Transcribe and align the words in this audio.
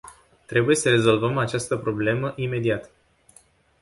Trebuie 0.45 0.75
să 0.75 0.89
rezolvăm 0.89 1.37
această 1.37 1.77
problemă 1.77 2.33
imediat. 2.35 2.91